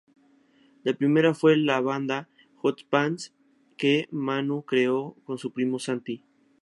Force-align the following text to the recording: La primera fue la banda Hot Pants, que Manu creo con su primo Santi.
La 0.83 0.93
primera 0.95 1.35
fue 1.35 1.55
la 1.57 1.79
banda 1.79 2.27
Hot 2.55 2.85
Pants, 2.89 3.33
que 3.77 4.07
Manu 4.09 4.63
creo 4.63 5.15
con 5.27 5.37
su 5.37 5.51
primo 5.51 5.77
Santi. 5.77 6.23